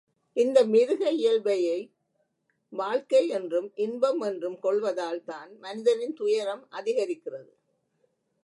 இந்த 0.35 0.59
மிருக 0.65 1.11
இயல்பையே 1.11 1.75
வாழ்க்கை 2.73 3.27
என்றும், 3.27 3.71
இன்பம் 3.75 4.21
என்றும் 4.21 4.59
கொள்வதால் 4.59 5.23
தான் 5.23 5.51
மனிதனின் 5.59 6.13
துயரம் 6.13 6.63
அதிகரிக்கிறது. 6.71 7.51